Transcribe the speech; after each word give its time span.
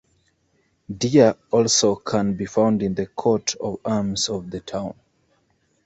Deer 0.89 1.37
also 1.51 1.95
can 1.95 2.33
be 2.33 2.47
found 2.47 2.81
in 2.81 2.95
the 2.95 3.05
coat 3.05 3.53
of 3.61 3.77
arms 3.85 4.29
of 4.29 4.49
the 4.49 4.59
town. 4.59 4.95